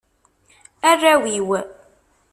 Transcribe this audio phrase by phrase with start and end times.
[0.89, 1.49] Arraw-iw.